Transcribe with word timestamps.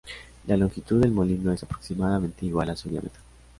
La 0.47 0.57
longitud 0.57 0.99
del 0.99 1.11
molino 1.11 1.53
es 1.53 1.61
aproximadamente 1.61 2.43
igual 2.47 2.71
a 2.71 2.75
su 2.75 2.89
diámetro. 2.89 3.21